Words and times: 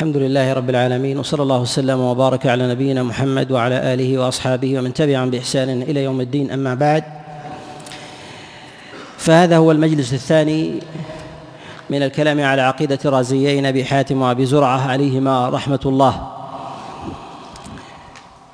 الحمد 0.00 0.16
لله 0.16 0.52
رب 0.52 0.70
العالمين 0.70 1.18
وصلى 1.18 1.42
الله 1.42 1.60
وسلم 1.60 2.00
وبارك 2.00 2.46
على 2.46 2.68
نبينا 2.68 3.02
محمد 3.02 3.52
وعلى 3.52 3.94
آله 3.94 4.18
وأصحابه 4.18 4.78
ومن 4.78 4.94
تبعهم 4.94 5.30
بإحسان 5.30 5.82
إلى 5.82 6.04
يوم 6.04 6.20
الدين 6.20 6.50
أما 6.50 6.74
بعد. 6.74 7.04
فهذا 9.18 9.56
هو 9.56 9.72
المجلس 9.72 10.12
الثاني 10.12 10.80
من 11.90 12.02
الكلام 12.02 12.40
على 12.40 12.62
عقيدة 12.62 12.98
الرازيين 13.04 13.66
ابي 13.66 13.84
حاتم 13.84 14.22
وأبي 14.22 14.46
زرعة 14.46 14.88
عليهما 14.90 15.48
رحمة 15.48 15.80
الله. 15.86 16.28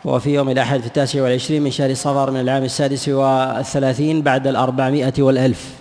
وفي 0.05 0.35
يوم 0.35 0.49
الأحد 0.51 0.81
في 0.81 0.87
التاسع 0.87 1.23
والعشرين 1.23 1.63
من 1.63 1.71
شهر 1.71 1.95
صفر 1.95 2.31
من 2.31 2.41
العام 2.41 2.65
السادس 2.65 3.09
والثلاثين 3.09 4.23
بعد 4.23 4.47
الأربعمائة 4.47 5.15
والألف. 5.19 5.75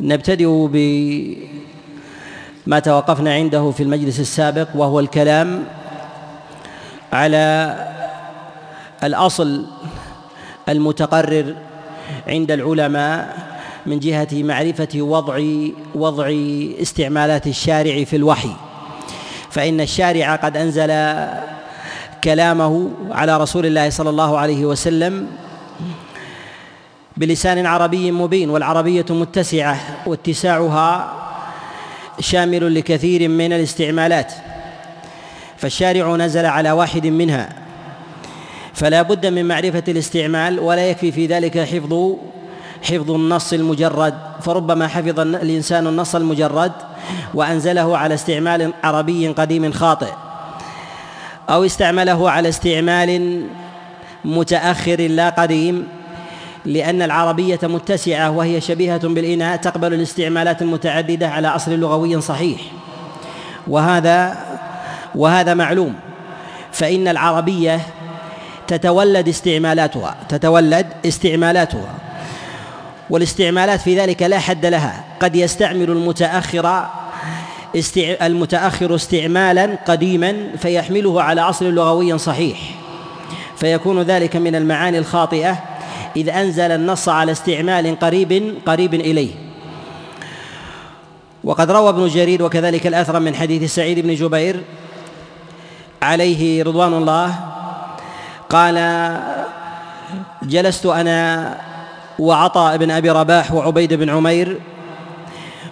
نبتدئ 0.00 0.68
بما 2.66 2.78
توقفنا 2.78 3.34
عنده 3.34 3.70
في 3.70 3.82
المجلس 3.82 4.20
السابق 4.20 4.68
وهو 4.74 5.00
الكلام 5.00 5.64
على 7.12 7.76
الأصل 9.04 9.66
المتقرر 10.68 11.54
عند 12.28 12.50
العلماء 12.50 13.36
من 13.86 13.98
جهة 13.98 14.28
معرفة 14.32 14.88
وضع 14.94 15.42
وضع 15.94 16.30
استعمالات 16.82 17.46
الشارع 17.46 18.04
في 18.04 18.16
الوحي. 18.16 18.52
فإن 19.50 19.80
الشارع 19.80 20.36
قد 20.36 20.56
أنزل 20.56 20.88
كلامه 22.24 22.90
على 23.10 23.36
رسول 23.36 23.66
الله 23.66 23.90
صلى 23.90 24.10
الله 24.10 24.38
عليه 24.38 24.64
وسلم 24.64 25.26
بلسان 27.16 27.66
عربي 27.66 28.12
مبين 28.12 28.50
والعربية 28.50 29.06
متسعة 29.10 29.78
واتساعها 30.06 31.21
شامل 32.20 32.74
لكثير 32.74 33.28
من 33.28 33.52
الاستعمالات. 33.52 34.32
فالشارع 35.56 36.16
نزل 36.16 36.46
على 36.46 36.70
واحد 36.70 37.06
منها. 37.06 37.48
فلا 38.74 39.02
بد 39.02 39.26
من 39.26 39.48
معرفة 39.48 39.82
الاستعمال 39.88 40.60
ولا 40.60 40.90
يكفي 40.90 41.12
في 41.12 41.26
ذلك 41.26 41.58
حفظ 41.58 42.14
حفظ 42.82 43.10
النص 43.10 43.52
المجرد. 43.52 44.14
فربما 44.40 44.88
حفظ 44.88 45.20
الإنسان 45.20 45.86
النص 45.86 46.14
المجرد 46.14 46.72
وأنزله 47.34 47.98
على 47.98 48.14
استعمال 48.14 48.72
عربي 48.84 49.28
قديم 49.28 49.72
خاطئ. 49.72 50.12
أو 51.50 51.64
استعمله 51.64 52.30
على 52.30 52.48
استعمال 52.48 53.42
متأخر 54.24 55.00
لا 55.00 55.28
قديم. 55.28 55.88
لأن 56.64 57.02
العربية 57.02 57.58
متسعة 57.62 58.30
وهي 58.30 58.60
شبيهة 58.60 59.08
بالإناء 59.08 59.56
تقبل 59.56 59.94
الاستعمالات 59.94 60.62
المتعددة 60.62 61.28
على 61.28 61.48
أصل 61.48 61.72
لغوي 61.72 62.20
صحيح. 62.20 62.60
وهذا 63.66 64.36
وهذا 65.14 65.54
معلوم. 65.54 65.94
فإن 66.72 67.08
العربية 67.08 67.80
تتولد 68.66 69.28
استعمالاتها 69.28 70.16
تتولد 70.28 70.86
استعمالاتها. 71.06 71.94
والاستعمالات 73.10 73.80
في 73.80 73.98
ذلك 74.00 74.22
لا 74.22 74.38
حد 74.38 74.66
لها. 74.66 75.04
قد 75.20 75.36
يستعمل 75.36 75.90
المتأخر 75.90 76.86
المتأخر 78.22 78.94
استعمالا 78.94 79.78
قديما 79.86 80.46
فيحمله 80.58 81.22
على 81.22 81.40
أصل 81.40 81.74
لغوي 81.74 82.18
صحيح. 82.18 82.58
فيكون 83.56 84.02
ذلك 84.02 84.36
من 84.36 84.54
المعاني 84.54 84.98
الخاطئة 84.98 85.58
إذ 86.16 86.28
أنزل 86.28 86.70
النص 86.70 87.08
على 87.08 87.32
استعمال 87.32 87.98
قريب 87.98 88.54
قريب 88.66 88.94
إليه. 88.94 89.30
وقد 91.44 91.70
روى 91.70 91.88
ابن 91.88 92.08
جرير 92.08 92.42
وكذلك 92.42 92.86
الأثر 92.86 93.20
من 93.20 93.34
حديث 93.34 93.74
سعيد 93.74 93.98
بن 93.98 94.14
جبير 94.14 94.62
عليه 96.02 96.62
رضوان 96.62 96.94
الله 96.94 97.34
قال 98.50 98.76
جلست 100.42 100.86
أنا 100.86 101.58
وعطاء 102.18 102.76
بن 102.76 102.90
أبي 102.90 103.10
رباح 103.10 103.52
وعبيد 103.52 103.94
بن 103.94 104.10
عمير 104.10 104.58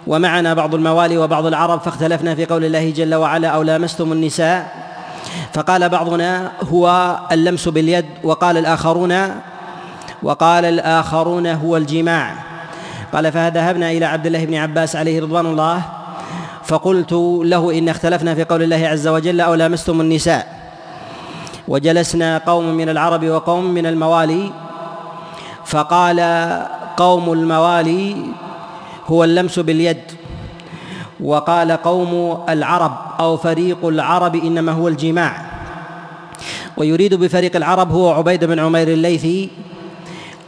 ومعنا 0.06 0.54
بعض 0.54 0.74
الموالي 0.74 1.18
وبعض 1.18 1.46
العرب 1.46 1.80
فاختلفنا 1.80 2.34
في 2.34 2.46
قول 2.46 2.64
الله 2.64 2.90
جل 2.90 3.14
وعلا 3.14 3.48
أو 3.48 3.62
لامستم 3.62 4.12
النساء؟ 4.12 4.90
فقال 5.52 5.88
بعضنا 5.88 6.52
هو 6.62 7.16
اللمس 7.32 7.68
باليد 7.68 8.06
وقال 8.22 8.56
الآخرون 8.56 9.40
وقال 10.22 10.64
الآخرون 10.64 11.46
هو 11.46 11.76
الجماع. 11.76 12.34
قال 13.12 13.32
فذهبنا 13.32 13.90
إلى 13.90 14.04
عبد 14.04 14.26
الله 14.26 14.44
بن 14.44 14.54
عباس 14.54 14.96
عليه 14.96 15.22
رضوان 15.22 15.46
الله 15.46 15.82
فقلت 16.64 17.12
له 17.44 17.78
إن 17.78 17.88
اختلفنا 17.88 18.34
في 18.34 18.44
قول 18.44 18.62
الله 18.62 18.88
عز 18.88 19.08
وجل 19.08 19.40
أو 19.40 19.54
لامستم 19.54 20.00
النساء. 20.00 20.60
وجلسنا 21.68 22.38
قوم 22.38 22.64
من 22.64 22.88
العرب 22.88 23.24
وقوم 23.24 23.64
من 23.64 23.86
الموالي 23.86 24.52
فقال 25.64 26.20
قوم 26.96 27.32
الموالي 27.32 28.16
هو 29.06 29.24
اللمس 29.24 29.58
باليد. 29.58 30.02
وقال 31.20 31.72
قوم 31.72 32.42
العرب 32.48 32.92
أو 33.20 33.36
فريق 33.36 33.86
العرب 33.86 34.36
إنما 34.36 34.72
هو 34.72 34.88
الجماع. 34.88 35.42
ويريد 36.76 37.14
بفريق 37.14 37.56
العرب 37.56 37.92
هو 37.92 38.12
عبيد 38.12 38.44
بن 38.44 38.58
عمير 38.58 38.88
الليثي 38.88 39.50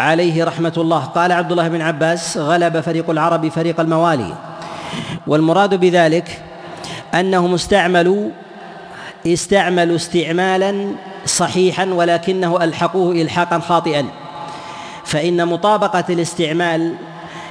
عليه 0.03 0.45
رحمة 0.45 0.73
الله. 0.77 0.99
قال 0.99 1.33
عبد 1.33 1.51
الله 1.51 1.69
بن 1.69 1.83
عباس 1.83 2.39
غلب 2.39 2.81
فريق 2.81 3.11
العرب 3.11 3.49
فريق 3.49 3.81
الموالي. 3.81 4.35
والمراد 5.27 5.75
بذلك 5.75 6.43
أنهم 7.15 7.55
استعملوا 7.55 8.31
استعملوا 9.27 9.97
استعمالا 9.97 10.87
صحيحا 11.27 11.85
ولكنه 11.85 12.65
ألحقوه 12.65 13.13
الحاقا 13.13 13.59
خاطئا. 13.59 14.07
فإن 15.05 15.49
مطابقة 15.49 16.05
الاستعمال 16.11 16.95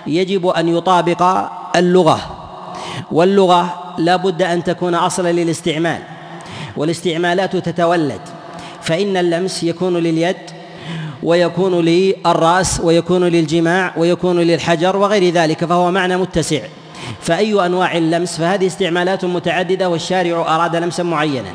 يجب 0.08 0.48
أن 0.48 0.68
يطابق 0.68 1.50
اللغة. 1.76 2.20
واللغة 3.12 3.94
لا 3.98 4.16
بد 4.16 4.42
أن 4.42 4.64
تكون 4.64 4.96
أصلا 4.96 5.32
للاستعمال 5.32 6.00
والاستعمالات 6.78 7.56
تتولد. 7.56 8.22
فإن 8.82 9.18
اللمس 9.18 9.64
يكون 9.64 9.98
لليد 9.98 10.51
ويكون 11.24 11.86
للرأس 11.86 12.82
ويكون 12.84 13.24
للجماع 13.24 13.94
ويكون 13.98 14.40
للحجر 14.40 14.98
وغير 14.98 15.34
ذلك 15.34 15.66
فهو 15.66 15.92
معنى 15.92 16.18
متسع. 16.18 16.62
فأي 17.22 17.66
أنواع 17.66 17.98
اللمس؟ 17.98 18.38
فهذه 18.38 18.68
استعمالات 18.68 19.26
متعددة 19.26 19.90
والشارع 19.90 20.56
أراد 20.56 20.76
لمسا 20.76 21.04
معينا. 21.04 21.50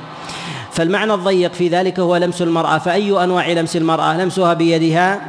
فالمعنى 0.73 1.15
الضيق 1.15 1.53
في 1.53 1.69
ذلك 1.69 2.01
هو 2.01 2.17
لمس 2.17 2.43
المرأة. 2.43 2.79
فأي 2.79 3.25
أنواع 3.25 3.49
لمس 3.49 3.77
المرأة؟ 3.77 4.17
لمسها 4.17 4.55
بيدها 4.55 5.21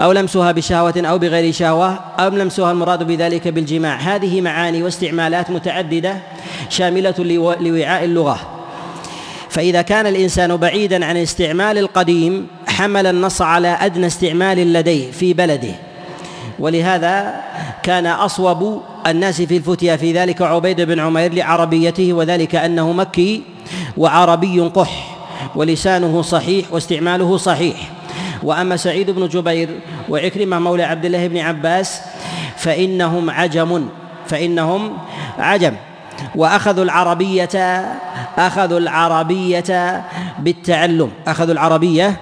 أو 0.00 0.12
لمسها 0.12 0.52
بشهوة 0.52 0.94
أو 0.96 1.18
بغير 1.18 1.52
شهوة 1.52 1.98
أو 2.20 2.28
لمسها 2.28 2.72
المراد 2.72 3.02
بذلك 3.02 3.48
بالجماع. 3.48 3.96
هذه 3.96 4.40
معاني 4.40 4.82
واستعمالات 4.82 5.50
متعددة 5.50 6.16
شاملة 6.68 7.14
لوعاء 7.60 8.04
اللغة. 8.04 8.38
فإذا 9.48 9.82
كان 9.82 10.06
الإنسان 10.06 10.56
بعيدا 10.56 11.04
عن 11.04 11.16
الاستعمال 11.16 11.78
القديم 11.78 12.46
حمل 12.76 13.06
النص 13.06 13.42
على 13.42 13.68
أدنى 13.68 14.06
استعمال 14.06 14.72
لديه 14.72 15.10
في 15.10 15.34
بلده. 15.34 15.74
ولهذا 16.58 17.40
كان 17.82 18.06
أصوب 18.06 18.82
الناس 19.06 19.42
في 19.42 19.56
الفتيا 19.56 19.96
في 19.96 20.12
ذلك 20.12 20.42
عبيد 20.42 20.80
بن 20.80 21.00
عمير 21.00 21.34
لعربيته 21.34 22.12
وذلك 22.12 22.54
أنه 22.54 22.92
مكي 22.92 23.42
وعربي 23.96 24.60
قح 24.60 25.16
ولسانه 25.54 26.22
صحيح 26.22 26.72
واستعماله 26.72 27.36
صحيح. 27.36 27.76
وأما 28.42 28.76
سعيد 28.76 29.10
بن 29.10 29.28
جبير 29.28 29.68
وعكرمة 30.08 30.58
مولى 30.58 30.82
عبد 30.82 31.04
الله 31.04 31.26
بن 31.26 31.38
عباس 31.38 32.00
فإنهم 32.56 33.30
عجم 33.30 33.88
فإنهم 34.26 34.98
عجم. 35.38 35.74
وأخذوا 36.34 36.84
العربية 36.84 37.86
أخذوا 38.38 38.78
العربية 38.78 40.04
بالتعلم. 40.38 41.10
أخذوا 41.26 41.52
العربية 41.52 42.16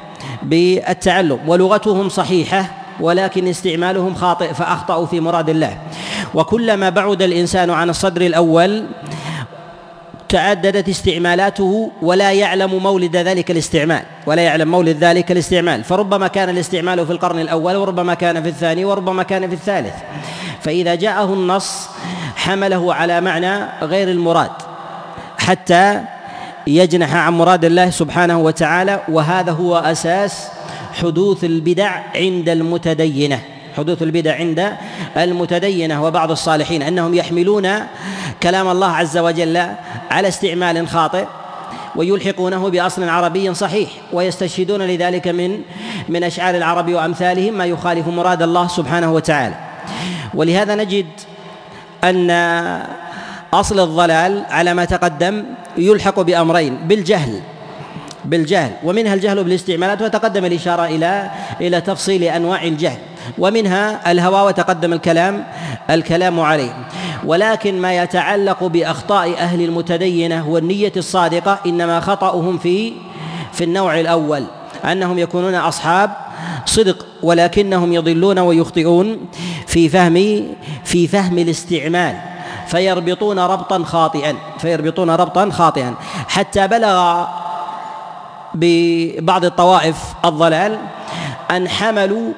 بالتعلم 0.45 1.39
ولغتهم 1.47 2.09
صحيحة 2.09 2.71
ولكن 3.01 3.49
استعمالهم 3.49 4.15
خاطئ 4.15 4.55
فأخطأوا 4.55 5.07
في 5.07 5.21
مراد 5.21 5.51
الله. 5.51 5.79
وكلما 6.35 6.91
بعد 6.91 7.23
الإنسان 7.23 7.71
عن 7.71 7.91
الصدر 7.91 8.21
الأول 8.21 8.87
تعددت 10.29 10.89
استعمالاته 10.89 11.91
ولا 12.03 12.33
يعلم 12.33 12.83
مولد 12.83 13.17
ذلك 13.17 13.51
الاستعمال 13.51 14.03
ولا 14.27 14.43
يعلم 14.43 14.71
مولد 14.71 15.05
ذلك 15.05 15.33
الاستعمال. 15.33 15.85
فربما 15.85 16.29
كان 16.29 16.49
الاستعمال 16.49 17.07
في 17.07 17.13
القرن 17.13 17.41
الأول 17.41 17.77
وربما 17.77 18.15
كان 18.15 18.43
في 18.43 18.49
الثاني 18.49 18.85
وربما 18.85 19.23
كان 19.23 19.49
في 19.49 19.55
الثالث. 19.55 19.95
فإذا 20.61 20.95
جاءه 20.95 21.35
النص 21.35 21.89
حمله 22.37 22.95
على 22.95 23.21
معنى 23.21 23.67
غير 23.83 24.11
المراد 24.11 24.51
حتى 25.39 26.01
يجنح 26.67 27.15
عن 27.15 27.33
مراد 27.33 27.65
الله 27.65 27.91
سبحانه 27.91 28.39
وتعالى 28.39 29.01
وهذا 29.09 29.53
هو 29.53 29.77
أساس 29.77 30.49
حدوث 31.03 31.45
البدع 31.45 31.91
عند 32.15 32.49
المتدينة. 32.49 33.41
حدوث 33.77 34.03
البدع 34.03 34.35
عند 34.35 34.73
المتدينة 35.17 36.05
وبعض 36.05 36.31
الصالحين 36.31 36.83
أنهم 36.83 37.15
يحملون 37.15 37.69
كلام 38.43 38.69
الله 38.69 38.91
عز 38.91 39.19
وجل 39.19 39.67
على 40.11 40.29
استعمال 40.29 40.89
خاطئ 40.89 41.25
ويلحقونه 41.97 42.69
بأصل 42.69 43.09
عربي 43.09 43.55
صحيح 43.55 43.91
ويستشهدون 44.13 44.83
لذلك 44.83 45.29
من 45.29 45.61
من 46.09 46.25
أشعار 46.25 46.55
العرب 46.55 46.93
وأمثالهم 46.93 47.55
ما 47.55 47.67
يخالف 47.67 48.09
مراد 48.09 48.43
الله 48.43 48.69
سبحانه 48.69 49.13
وتعالى. 49.13 49.55
ولهذا 50.35 50.75
نجد 50.75 51.07
أن 52.05 52.31
أصل 53.55 53.81
الضلال 53.81 54.45
على 54.51 54.75
ما 54.75 54.85
تقدم 54.85 55.45
يلحق 55.79 56.21
بأمرين 56.21 56.77
بالجهل 56.77 57.41
بالجهل. 58.25 58.71
ومنها 58.85 59.15
الجهل 59.15 59.45
بالاستعمالات 59.45 60.03
وتقدم 60.03 60.45
الإشارة 60.45 60.85
إلى 60.85 61.31
إلى 61.61 61.81
تفصيل 61.81 62.23
أنواع 62.23 62.63
الجهل. 62.63 62.99
ومنها 63.39 64.13
الهوى 64.13 64.41
وتقدم 64.47 64.93
الكلام 64.93 65.45
الكلام 65.91 66.41
عليه. 66.41 66.87
ولكن 67.25 67.81
ما 67.81 67.97
يتعلق 67.97 68.65
بأخطاء 68.65 69.35
أهل 69.39 69.61
المتدينة 69.61 70.49
والنية 70.49 70.93
الصادقة 70.97 71.59
إنما 71.67 72.01
خطأهم 72.01 72.59
في 72.59 72.93
في 73.53 73.65
النوع 73.65 74.01
الأول 74.01 74.45
أنهم 74.85 75.19
يكونون 75.19 75.55
أصحاب 75.55 76.11
صدق 76.67 77.07
ولكنهم 77.23 77.93
يضلون 77.93 78.39
ويخطئون 78.39 79.19
في 79.67 79.89
فهم 79.89 80.47
في 80.85 81.09
فهم 81.09 81.39
الاستعمال. 81.39 82.34
فيربطون 82.67 83.39
ربطا 83.39 83.85
خاطئا 83.85 84.37
فيربطون 84.59 85.11
ربطا 85.11 85.51
خاطئا. 85.51 85.95
حتى 86.29 86.69
بلغ 86.69 87.25
ببعض 88.55 89.45
الطوائف 89.45 89.97
الضلال 90.25 90.79
أن 91.51 91.69
حملوا 91.69 92.33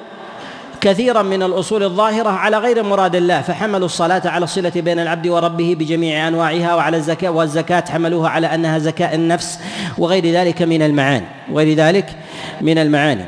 كثيرا 0.81 1.21
من 1.21 1.43
الأصول 1.43 1.83
الظاهرة 1.83 2.29
على 2.29 2.57
غير 2.57 2.83
مراد 2.83 3.15
الله 3.15 3.41
فحملوا 3.41 3.85
الصلاة 3.85 4.21
على 4.25 4.43
الصلة 4.43 4.71
بين 4.75 4.99
العبد 4.99 5.27
وربه 5.27 5.75
بجميع 5.79 6.27
أنواعها 6.27 6.75
وعلى 6.75 6.97
الزكاة 6.97 7.29
والزكاة 7.29 7.83
حملوها 7.89 8.29
على 8.29 8.47
أنها 8.47 8.77
زكاء 8.77 9.15
النفس 9.15 9.59
وغير 9.97 10.25
ذلك 10.25 10.61
من 10.61 10.81
المعاني 10.81 11.25
وغير 11.51 11.77
ذلك 11.77 12.09
من 12.61 12.77
المعاني. 12.77 13.25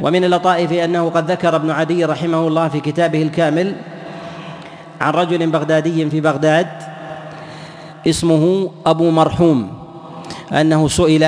ومن 0.00 0.24
اللطائف 0.24 0.72
أنه 0.72 1.10
قد 1.10 1.30
ذكر 1.30 1.56
ابن 1.56 1.70
عدي 1.70 2.04
رحمه 2.04 2.46
الله 2.48 2.68
في 2.68 2.80
كتابه 2.80 3.22
الكامل 3.22 3.74
عن 5.00 5.12
رجل 5.12 5.50
بغدادي 5.50 6.10
في 6.10 6.20
بغداد 6.20 6.68
اسمه 8.06 8.70
أبو 8.86 9.10
مرحوم 9.10 9.72
أنه 10.52 10.88
سئل 10.88 11.24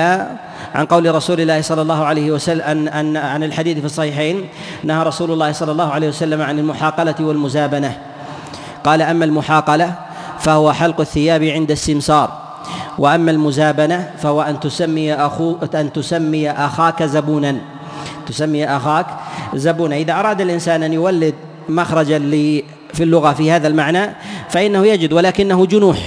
عن 0.75 0.85
قول 0.85 1.15
رسول 1.15 1.41
الله 1.41 1.61
صلى 1.61 1.81
الله 1.81 2.05
عليه 2.05 2.31
وسلم 2.31 2.61
أن, 2.61 2.87
أن 2.87 3.17
عن 3.17 3.43
الحديث 3.43 3.79
في 3.79 3.85
الصحيحين 3.85 4.47
نهى 4.83 5.03
رسول 5.03 5.31
الله 5.31 5.51
صلى 5.51 5.71
الله 5.71 5.91
عليه 5.91 6.07
وسلم 6.07 6.41
عن 6.41 6.59
المحاقلة 6.59 7.15
والمزابنة. 7.19 7.97
قال 8.83 9.01
أما 9.01 9.25
المحاقلة 9.25 9.93
فهو 10.39 10.73
حلق 10.73 10.99
الثياب 11.01 11.43
عند 11.43 11.71
السمسار 11.71 12.31
وأما 12.97 13.31
المزابنة 13.31 14.11
فهو 14.17 14.41
أن 14.41 14.59
تسمي 14.59 15.13
أخو 15.13 15.55
أن 15.75 15.93
تسمي 15.93 16.51
أخاك 16.51 17.03
زبونا. 17.03 17.55
تسمي 18.27 18.65
أخاك 18.65 19.05
زبونا. 19.53 19.95
إذا 19.95 20.13
أراد 20.13 20.41
الإنسان 20.41 20.83
أن 20.83 20.93
يولد 20.93 21.33
مخرجا 21.69 22.17
في 22.93 23.03
اللغة 23.03 23.33
في 23.33 23.51
هذا 23.51 23.67
المعنى 23.67 24.09
فإنه 24.49 24.87
يجد 24.87 25.13
ولكنه 25.13 25.65
جنوح 25.65 25.97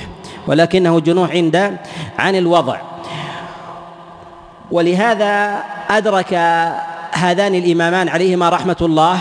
ولكنه 0.47 1.01
جنوح 1.01 1.31
عند 1.31 1.77
عن 2.19 2.37
الوضع. 2.37 2.77
ولهذا 4.71 5.63
أدرك 5.91 6.35
هذان 7.13 7.55
الإمامان 7.55 8.09
عليهما 8.09 8.49
رحمة 8.49 8.77
الله 8.81 9.19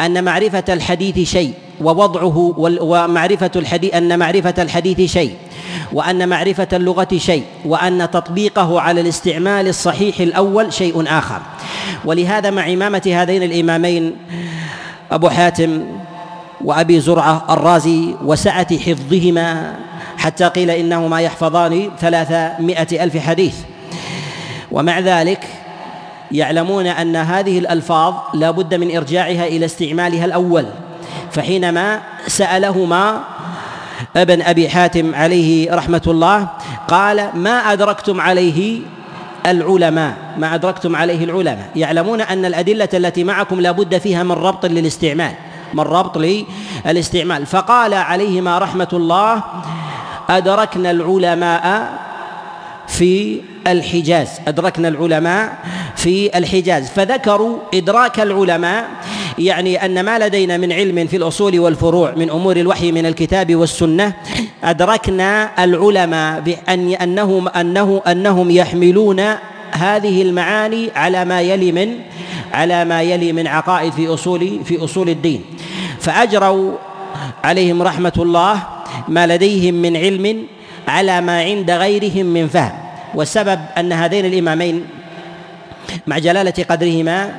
أن 0.00 0.24
معرفة 0.24 0.64
الحديث 0.68 1.28
شيء 1.28 1.54
ووضعه 1.80 2.54
ومعرفة 2.58 3.50
الحديث 3.56 3.94
أن 3.94 4.18
معرفة 4.18 4.54
الحديث 4.58 5.12
شيء 5.12 5.36
وأن 5.92 6.28
معرفة 6.28 6.68
اللغة 6.72 7.08
شيء 7.16 7.44
وأن 7.64 8.10
تطبيقه 8.10 8.80
على 8.80 9.00
الاستعمال 9.00 9.68
الصحيح 9.68 10.20
الأول 10.20 10.72
شيء 10.72 11.04
آخر. 11.08 11.40
ولهذا 12.04 12.50
مع 12.50 12.72
إمامة 12.72 13.12
هذين 13.14 13.42
الإمامين 13.42 14.16
أبو 15.10 15.28
حاتم 15.28 15.84
وأبي 16.64 17.00
زرعة 17.00 17.46
الرازي 17.50 18.14
وسعة 18.24 18.78
حفظهما 18.78 19.76
حتى 20.18 20.44
قيل 20.44 20.70
إنهما 20.70 21.20
يحفظان 21.20 21.90
ثلاثمائة 22.00 23.04
ألف 23.04 23.16
حديث. 23.16 23.54
ومع 24.70 24.98
ذلك 24.98 25.44
يعلمون 26.32 26.86
أن 26.86 27.16
هذه 27.16 27.58
الألفاظ 27.58 28.14
لا 28.34 28.50
بد 28.50 28.74
من 28.74 28.96
إرجاعها 28.96 29.46
إلى 29.46 29.66
استعمالها 29.66 30.24
الأول 30.24 30.66
فحينما 31.32 32.00
سألهما 32.26 33.24
ابن 34.16 34.42
أبي 34.42 34.68
حاتم 34.68 35.14
عليه 35.14 35.74
رحمة 35.74 36.02
الله 36.06 36.48
قال 36.88 37.30
ما 37.34 37.72
أدركتم 37.72 38.20
عليه 38.20 38.80
العلماء؟ 39.46 40.16
ما 40.38 40.54
أدركتم 40.54 40.96
عليه 40.96 41.24
العلماء. 41.24 41.70
يعلمون 41.76 42.20
أن 42.20 42.44
الأدلة 42.44 42.88
التي 42.94 43.24
معكم 43.24 43.60
لا 43.60 43.70
بد 43.70 43.98
فيها 43.98 44.22
من 44.22 44.32
ربط 44.32 44.66
للاستعمال. 44.66 45.32
من 45.74 45.80
ربط 45.80 46.18
للاستعمال 46.86 47.46
فقال 47.46 47.94
عليهما 47.94 48.58
رحمة 48.58 48.88
الله 48.92 49.42
أدركنا 50.30 50.90
العلماء 50.90 51.92
في 52.88 53.40
الحجاز 53.66 54.28
أدركنا 54.48 54.88
العلماء 54.88 55.58
في 55.96 56.38
الحجاز. 56.38 56.90
فذكروا 56.90 57.58
إدراك 57.74 58.20
العلماء 58.20 58.88
يعني 59.38 59.84
أن 59.84 60.04
ما 60.04 60.18
لدينا 60.18 60.56
من 60.56 60.72
علم 60.72 61.06
في 61.06 61.16
الأصول 61.16 61.60
والفروع 61.60 62.14
من 62.16 62.30
أمور 62.30 62.56
الوحي 62.56 62.92
من 62.92 63.06
الكتاب 63.06 63.56
والسنة 63.56 64.12
أدركنا 64.64 65.64
العلماء 65.64 66.40
بأن 66.40 66.88
أنهم 66.88 67.48
أنه 67.48 68.02
أنهم 68.06 68.50
يحملون 68.50 69.20
هذه 69.72 70.22
المعاني 70.22 70.90
على 70.96 71.24
ما 71.24 71.40
يلي 71.40 71.72
من 71.72 71.98
على 72.52 72.84
ما 72.84 73.02
يلي 73.02 73.32
من 73.32 73.46
عقائد 73.46 73.92
في 73.92 74.08
أصول 74.08 74.64
في 74.64 74.84
أصول 74.84 75.08
الدين. 75.08 75.44
فأجروا 76.00 76.72
عليهم 77.44 77.82
رحمة 77.82 78.12
الله 78.18 78.62
ما 79.08 79.26
لديهم 79.26 79.74
من 79.74 79.96
علم 79.96 80.46
على 80.88 81.20
ما 81.20 81.40
عند 81.40 81.70
غيرهم 81.70 82.26
من 82.26 82.48
فهم. 82.48 82.72
والسبب 83.14 83.60
أن 83.78 83.92
هذين 83.92 84.26
الإمامين 84.26 84.84
مع 86.06 86.18
جلالة 86.18 86.64
قدرهما 86.70 87.34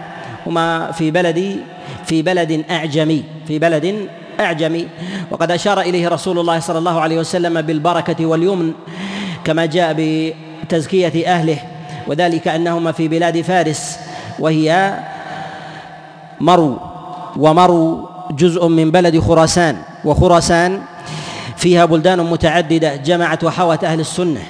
هما 0.47 0.91
في 0.91 1.11
بلد 1.11 1.59
في 2.05 2.21
بلد 2.21 2.65
اعجمي 2.69 3.23
في 3.47 3.59
بلد 3.59 4.07
أعجمي. 4.39 4.87
وقد 5.31 5.51
أشار 5.51 5.81
إليه 5.81 6.07
رسول 6.07 6.39
الله 6.39 6.59
صلى 6.59 6.77
الله 6.77 7.01
عليه 7.01 7.17
وسلم 7.19 7.61
بالبركة 7.61 8.25
واليمن 8.25 8.73
كما 9.43 9.65
جاء 9.65 9.95
بتزكية 9.97 11.27
أهله 11.27 11.59
وذلك 12.07 12.47
أنهما 12.47 12.91
في 12.91 13.07
بلاد 13.07 13.41
فارس. 13.41 13.99
وهي 14.41 14.99
مرو 16.39 16.77
ومرو 17.37 18.09
جزء 18.31 18.67
من 18.67 18.91
بلد 18.91 19.19
خراسان 19.19 19.77
وخراسان 20.05 20.81
فيها 21.57 21.85
بلدان 21.85 22.19
متعددة 22.19 22.95
جمعت 22.95 23.43
وحوت 23.43 23.83
أهل 23.83 23.99
السنة 23.99 24.41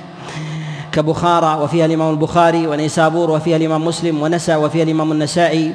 كبخارى 0.91 1.63
وفيها 1.63 1.85
الإمام 1.85 2.11
البخاري 2.13 2.67
ونيسابور 2.67 3.31
وفيها 3.31 3.57
الإمام 3.57 3.85
مسلم 3.85 4.21
ونسى 4.21 4.55
وفيها 4.55 4.83
الإمام 4.83 5.11
النسائي 5.11 5.73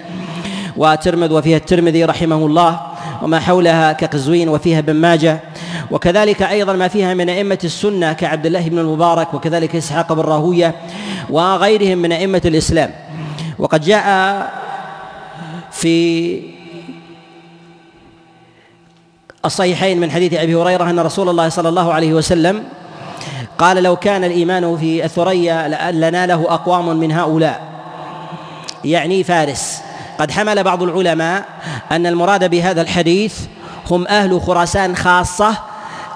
وترمذ 0.77 1.33
وفيها 1.33 1.57
الترمذي 1.57 2.05
رحمه 2.05 2.37
الله 2.47 2.81
وما 3.23 3.41
حولها 3.41 3.93
كقزوين 3.93 4.49
وفيها 4.49 4.81
بن 4.81 4.93
ماجه 4.93 5.41
وكذلك 5.91 6.43
أيضا 6.43 6.73
ما 6.73 6.89
فيها 6.89 7.15
من 7.15 7.29
أئمة 7.29 7.59
السنة 7.65 8.13
كعبد 8.13 8.47
الله 8.47 8.69
بن 8.69 8.79
المبارك 8.79 9.35
وكذلك 9.35 9.77
إسحاق 9.77 10.13
بن 10.13 10.21
راهوية 10.21 10.75
وغيرهم 11.31 11.99
من 11.99 12.13
أئمة 12.13 12.43
الإسلام. 12.45 12.91
وقد 13.59 13.81
جاء 13.81 14.07
في 15.73 16.41
الصحيحين 19.45 20.01
من 20.01 20.11
حديث 20.11 20.35
أبي 20.35 20.55
هريرة 20.55 20.91
أن 20.91 21.01
رسول 21.01 21.29
الله 21.29 21.49
صلى 21.49 21.69
الله 21.69 21.93
عليه 21.93 22.13
وسلم 22.13 22.65
قال 23.59 23.83
لو 23.83 23.97
كان 23.97 24.25
الإيمان 24.25 24.77
في 24.77 25.05
الثريا 25.05 25.69
لناله 25.93 26.47
أقوام 26.49 26.97
من 26.97 27.13
هؤلاء. 27.13 27.61
يعني 28.85 29.25
فارس. 29.25 29.83
قد 30.19 30.31
حمل 30.31 30.63
بعض 30.63 30.83
العلماء 30.83 31.45
أن 31.93 32.07
المراد 32.07 32.51
بهذا 32.51 32.83
الحديث 32.83 33.41
هم 33.91 34.07
أهل 34.07 34.41
خراسان 34.41 34.97
خاصة 34.97 35.57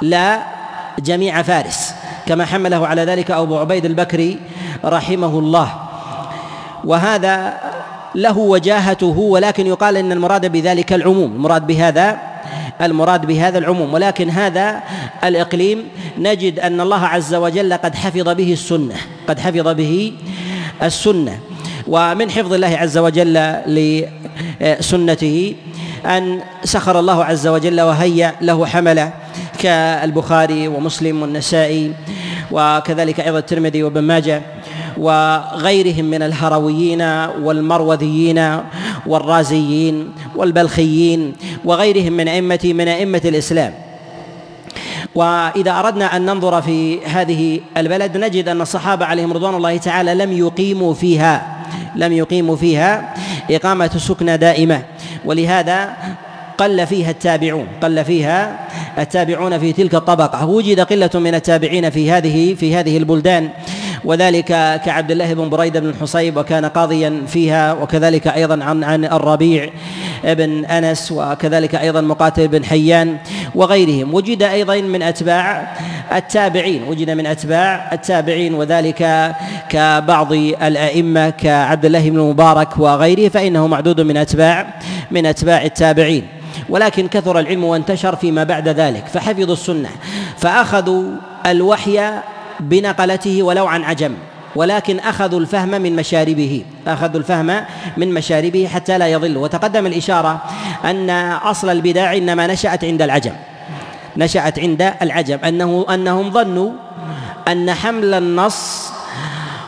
لا 0.03 0.43
جميع 0.99 1.43
فارس. 1.43 1.95
كما 2.27 2.45
حمله 2.47 2.87
على 2.87 3.05
ذلك 3.05 3.31
أبو 3.31 3.59
عبيد 3.59 3.85
البكري 3.85 4.39
رحمه 4.85 5.39
الله. 5.39 5.90
وهذا 6.85 7.55
له 8.15 8.39
وجاهته 8.39 9.19
ولكن 9.19 9.67
يقال 9.67 9.97
إن 9.97 10.13
المراد 10.13 10.53
بذلك 10.53 10.93
العموم 10.93 11.33
المراد 11.33 11.67
بهذا 11.67 12.19
المراد 12.81 13.27
بهذا 13.27 13.59
العموم. 13.59 13.95
ولكن 13.95 14.31
هذا 14.31 14.83
الإقليم 15.25 15.85
نجد 16.19 16.61
أن 16.61 16.81
الله 16.81 17.07
عز 17.07 17.35
وجل 17.35 17.73
قد 17.73 17.95
حفظ 17.95 18.29
به 18.29 18.53
السنة 18.53 18.95
قد 19.29 19.39
حفظ 19.39 19.69
به 19.69 20.13
السنة. 20.83 21.39
ومن 21.87 22.31
حفظ 22.31 22.53
الله 22.53 22.77
عز 22.77 22.99
وجل 22.99 23.37
لسنته 24.61 25.55
أن 26.07 26.41
سخر 26.65 26.99
الله 26.99 27.25
عز 27.25 27.47
وجل 27.47 27.81
وهيأ 27.81 28.35
له 28.41 28.67
حملة 28.67 29.13
كالبخاري 29.59 30.69
ومسلم 30.69 31.23
والنسائي 31.23 31.93
وكذلك 32.51 33.21
أيضا 33.21 33.39
الترمذي 33.39 33.83
وابن 33.83 34.01
ماجه. 34.01 34.43
وغيرهم 34.97 36.05
من 36.05 36.23
الهرويين 36.23 37.03
والمروذيين 37.43 38.57
والرازيين 39.07 40.13
والبلخيين 40.37 41.33
وغيرهم 41.65 42.13
من 42.13 42.29
أئمة 42.29 42.61
من 42.65 42.89
أئمة 42.89 43.23
الإسلام. 43.25 43.75
وإذا 45.15 45.79
أردنا 45.79 46.17
أن 46.17 46.27
ننظر 46.27 46.63
في 46.63 47.07
هذه 47.07 47.61
البلد 47.77 48.17
نجد 48.17 48.49
أن 48.49 48.61
الصحابة 48.61 49.05
عليهم 49.07 49.33
رضوان 49.33 49.55
الله 49.55 49.77
تعالى 49.77 50.15
لم 50.15 50.33
يقيموا 50.33 50.95
فيها 50.95 51.57
لم 51.97 52.13
يقيموا 52.13 52.57
فيها 52.57 53.15
إقامة 53.51 53.91
سكنى 53.97 54.37
دائمة. 54.37 54.83
ولهذا 55.25 55.97
قل 56.59 56.87
فيها 56.87 57.11
التابعون 57.11 57.67
قل 57.83 58.05
فيها 58.05 58.59
التابعون 58.99 59.59
في 59.59 59.73
تلك 59.73 59.95
الطبقة. 59.95 60.47
وجد 60.47 60.81
قلة 60.81 61.11
من 61.15 61.35
التابعين 61.35 61.91
في 61.91 62.11
هذه 62.11 62.55
في 62.55 62.75
هذه 62.75 62.97
البلدان 62.97 63.49
وذلك 64.05 64.47
كعبد 64.85 65.11
الله 65.11 65.35
بن 65.35 65.49
بريدة 65.49 65.81
بن 65.81 65.89
الحصيب 65.89 66.37
وكان 66.37 66.65
قاضيا 66.65 67.23
فيها 67.27 67.73
وكذلك 67.73 68.29
أيضا 68.29 68.65
عن 68.65 68.85
عن 68.85 69.05
الربيع 69.05 69.71
بن 70.25 70.65
أنس 70.65 71.13
وكذلك 71.13 71.75
أيضا 71.75 72.01
مقاتل 72.01 72.49
بن 72.49 72.65
حيان 72.65 73.17
وغيرهم. 73.55 74.15
وجد 74.15 74.43
أيضا 74.43 74.81
من 74.81 75.03
أتباع 75.03 75.77
التابعين 76.13 76.83
وجد 76.83 77.11
من 77.11 77.27
أتباع 77.27 77.93
التابعين 77.93 78.55
وذلك 78.55 79.33
كبعض 79.69 80.33
الأئمة 80.33 81.31
كعبد 81.31 81.85
الله 81.85 82.11
بن 82.11 82.19
المبارك 82.19 82.79
وغيره 82.79 83.29
فإنه 83.29 83.67
معدود 83.67 84.01
من 84.01 84.17
أتباع 84.17 84.67
من 85.11 85.27
أتباع 85.27 85.65
التابعين. 85.65 86.40
ولكن 86.69 87.09
كثر 87.09 87.39
العلم 87.39 87.65
وانتشر 87.65 88.17
فيما 88.17 88.45
بعد 88.45 88.69
ذلك 88.69 89.07
فحفظوا 89.07 89.53
السنة 89.53 89.89
فأخذوا 90.39 91.05
الوحي 91.47 92.11
بنقلته 92.61 93.43
ولو 93.43 93.67
عن 93.67 93.85
عجم 93.85 94.15
ولكن 94.57 94.99
أخذوا 94.99 95.41
الفهم 95.41 95.69
من 95.69 95.97
مشاربه 95.97 96.65
أخذوا 96.87 97.17
الفهم 97.17 97.65
من 97.97 98.15
مشاربه 98.15 98.69
حتى 98.75 98.99
لا 98.99 99.09
يضل 99.09 99.37
وتقدم 99.37 99.87
الإشارة 99.87 100.43
أن 100.85 101.11
أصل 101.31 101.69
البدع 101.71 102.17
إنما 102.17 102.47
نشأت 102.47 102.85
عند 102.85 103.03
العجم 103.03 103.33
نشأت 104.17 104.59
عند 104.59 104.93
العجم 105.03 105.39
انه 105.45 105.87
أنهم 105.95 106.31
ظنوا 106.31 106.71
أن 107.49 107.75
حمل 107.75 108.15
النص 108.15 108.91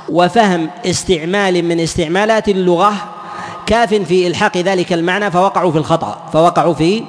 وفهم 0.08 0.70
استعمال 0.86 1.64
من 1.64 1.80
استعمالات 1.80 2.48
اللغة 2.48 2.92
كاف 3.66 3.94
في 3.94 4.26
إلحاق 4.26 4.56
ذلك 4.56 4.92
المعنى 4.92 5.30
فوقعوا 5.30 5.72
في 5.72 5.78
الخطأ 5.78 6.28
فوقعوا 6.32 6.74
في 6.74 7.02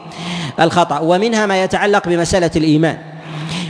الخطأ. 0.60 1.00
ومنها 1.00 1.46
ما 1.46 1.64
يتعلق 1.64 2.08
بمسألة 2.10 2.52
الإيمان. 2.56 2.98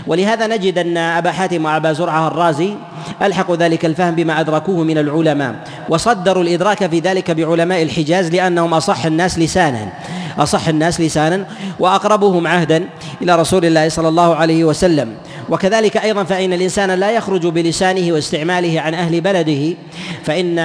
ولهذا 0.08 0.48
نجد 0.48 0.78
أن 0.78 0.98
أبا 0.98 1.32
حاتم 1.32 1.66
وأبا 1.66 1.94
زرعة 1.94 2.28
الرازي 2.28 2.74
ألحقوا 3.22 3.56
ذلك 3.56 3.86
الفهم 3.86 4.16
بما 4.16 4.40
أدركوه 4.40 4.84
من 4.84 4.98
العلماء 4.98 5.56
وصدروا 5.90 6.44
الإدراك 6.44 6.90
في 6.90 7.00
ذلك 7.00 7.32
بعلماء 7.32 7.84
الحجاز 7.84 8.32
لأنهم 8.32 8.74
أصح 8.74 9.06
الناس 9.06 9.40
لسانا 9.40 9.90
أصح 10.40 10.68
الناس 10.68 11.02
لسانا 11.02 11.46
واقربهم 11.80 12.48
عهدا 12.48 12.84
إلى 13.22 13.36
رسول 13.36 13.66
الله 13.66 13.90
صلى 13.90 14.08
الله 14.08 14.36
عليه 14.36 14.64
وسلم. 14.64 15.14
وكذلك 15.50 15.98
أيضا 15.98 16.24
فإن 16.24 16.54
الإنسان 16.54 16.92
لا 16.92 17.12
يخرج 17.12 17.48
بلسانه 17.48 18.14
واستعماله 18.14 18.82
عن 18.82 18.94
أهل 18.94 19.22
بلده 19.22 19.76
فإن 20.24 20.60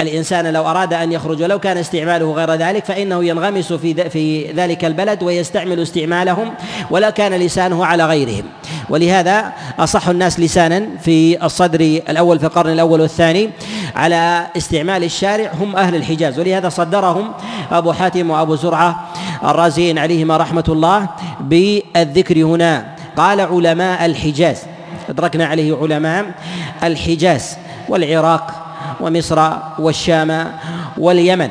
الإنسان 0.00 0.52
لو 0.52 0.66
أراد 0.66 0.92
أن 0.92 1.12
يخرج 1.12 1.42
ولو 1.42 1.58
كان 1.58 1.78
استعماله 1.78 2.32
غير 2.32 2.54
ذلك 2.54 2.84
فإنه 2.84 3.24
ينغمس 3.24 3.72
في 3.72 4.10
في 4.10 4.52
ذلك 4.52 4.84
البلد 4.84 5.22
ويستعمل 5.22 5.80
استعمالهم 5.82 6.54
ولا 6.90 7.10
كان 7.10 7.32
لسانه 7.32 7.86
على 7.86 8.06
غيرهم. 8.06 8.44
ولهذا 8.88 9.52
أصح 9.78 10.08
الناس 10.08 10.40
لسانا 10.40 10.86
في 11.02 11.44
الصدر 11.44 11.80
الأول 11.80 12.38
في 12.38 12.46
القرن 12.46 12.72
الأول 12.72 13.00
والثاني 13.00 13.50
على 13.96 14.46
استعمال 14.56 15.04
الشارع 15.04 15.50
هم 15.60 15.76
أهل 15.76 15.94
الحجاز. 15.94 16.38
ولهذا 16.38 16.68
صدرهم 16.68 17.32
أبو 17.72 17.92
حاتم 17.92 18.30
وأبو 18.30 18.54
زرعة 18.54 19.08
الرازيين 19.44 19.98
عليهما 19.98 20.36
رحمة 20.36 20.64
الله 20.68 21.08
بالذكر 21.40 22.42
هنا. 22.44 22.94
قال 23.16 23.40
علماء 23.40 24.06
الحجاز 24.06 24.62
أدركنا 25.08 25.46
عليه 25.46 25.76
علماء 25.76 26.24
الحجاز 26.82 27.56
والعراق 27.88 28.63
ومصر 29.00 29.50
والشام 29.78 30.52
واليمن. 30.98 31.50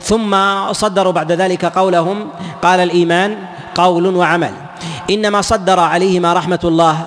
ثم 0.00 0.32
صدروا 0.72 1.12
بعد 1.12 1.32
ذلك 1.32 1.64
قولهم 1.64 2.28
قال 2.62 2.80
الإيمان 2.80 3.36
قول 3.74 4.06
وعمل. 4.16 4.52
إنما 5.10 5.40
صدر 5.40 5.80
عليهما 5.80 6.32
رحمة 6.32 6.60
الله 6.64 7.06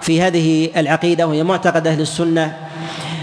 في 0.00 0.22
هذه 0.22 0.70
العقيدة 0.76 1.26
وهي 1.26 1.42
معتقد 1.42 1.86
أهل 1.86 2.00
السنة 2.00 2.56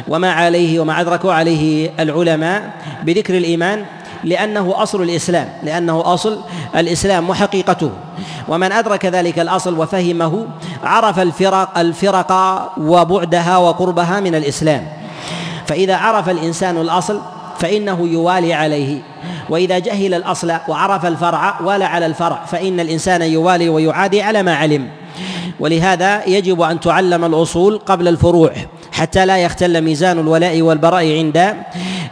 وما 0.08 0.32
عليه 0.32 0.80
وما 0.80 1.02
أدركوا 1.02 1.34
عليه 1.34 1.92
العلماء 2.00 2.72
بذكر 3.04 3.38
الإيمان 3.38 3.86
لأنه 4.24 4.74
أصل 4.76 5.02
الإسلام 5.02 5.50
لأنه 5.64 6.14
أصل 6.14 6.42
الإسلام 6.76 7.30
وحقيقته. 7.30 7.92
ومن 8.48 8.72
أدرك 8.72 9.06
ذلك 9.06 9.40
الأصل 9.40 9.80
وفهمه 9.80 10.48
عرف 10.84 11.20
الفرق 11.20 11.78
الفرق 11.78 12.32
وبعدها 12.78 13.58
وقربها 13.58 14.20
من 14.20 14.36
الإسلام. 14.36 14.88
فإذا 15.68 15.96
عرف 15.96 16.30
الإنسان 16.30 16.78
الأصل 16.78 17.22
فإنه 17.60 18.08
يوالي 18.08 18.54
عليه. 18.54 19.02
وإذا 19.50 19.80
جهل 19.80 20.14
الأصل 20.14 20.54
وعرف 20.68 21.06
الفرع 21.06 21.62
والى 21.62 21.86
على 21.86 22.06
الفرع 22.06 22.46
فإن 22.46 22.80
الإنسان 22.80 23.22
يوالي 23.22 23.70
ويعادي 23.70 24.22
على 24.22 24.44
ما 24.44 24.56
علم. 24.56 24.90
ولهذا 25.60 26.26
يجب 26.26 26.62
أن 26.62 26.80
تعلم 26.80 27.26
الأصول 27.26 27.78
قبل 27.78 28.08
الفروع 28.08 28.52
حتى 28.92 29.26
لا 29.26 29.38
يختل 29.38 29.82
ميزان 29.82 30.20
الولاء 30.20 30.62
والبراء 30.62 31.18
عند 31.18 31.56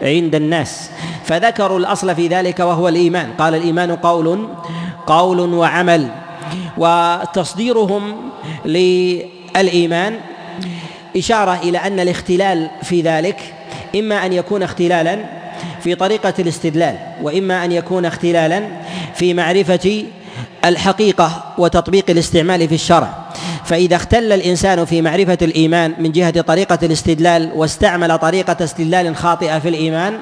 عند 0.01 0.35
الناس. 0.35 0.89
فذكروا 1.25 1.79
الأصل 1.79 2.15
في 2.15 2.27
ذلك 2.27 2.59
وهو 2.59 2.87
الإيمان. 2.87 3.29
قال 3.39 3.55
الإيمان 3.55 3.95
قول 3.95 4.47
قول 5.07 5.39
وعمل. 5.39 6.07
وتصديرهم 6.77 8.15
للإيمان 8.65 10.19
إشارة 11.17 11.59
إلى 11.63 11.77
أن 11.77 11.99
الاختلال 11.99 12.69
في 12.83 13.01
ذلك 13.01 13.53
إما 13.95 14.25
أن 14.25 14.33
يكون 14.33 14.63
اختلالا 14.63 15.25
في 15.83 15.95
طريقة 15.95 16.33
الاستدلال 16.39 16.97
وإما 17.21 17.65
أن 17.65 17.71
يكون 17.71 18.05
اختلالا 18.05 18.67
في 19.15 19.33
معرفة 19.33 20.05
الحقيقة 20.65 21.53
وتطبيق 21.57 22.09
الاستعمال 22.09 22.67
في 22.67 22.75
الشرع. 22.75 23.25
فإذا 23.65 23.95
اختل 23.95 24.31
الإنسان 24.31 24.85
في 24.85 25.01
معرفة 25.01 25.37
الإيمان 25.41 25.93
من 25.99 26.11
جهة 26.11 26.41
طريقة 26.41 26.79
الاستدلال 26.83 27.51
واستعمل 27.55 28.17
طريقة 28.17 28.63
استدلال 28.63 29.15
خاطئة 29.15 29.59
في 29.59 29.69
الإيمان 29.69 30.19